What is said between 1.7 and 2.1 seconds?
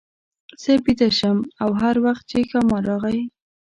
هر